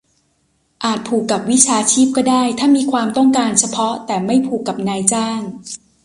[0.83, 5.41] อาจผูกกับวิชาชีพก็ได้ ถ้ามีความต้องการเฉพาะ แต่ไม่ผูกกับนายจ้าง